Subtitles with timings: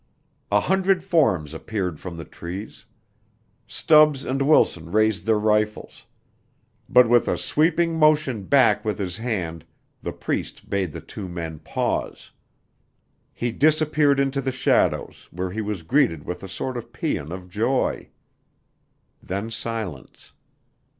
[0.51, 2.85] A hundred forms appeared from the trees.
[3.67, 6.07] Stubbs and Wilson raised their rifles.
[6.89, 9.63] But with a sweeping motion back with his hand,
[10.01, 12.31] the Priest bade the two men pause.
[13.31, 17.47] He disappeared into the shadows where he was greeted with a sort of pæan of
[17.47, 18.09] joy.
[19.21, 20.31] Then silence.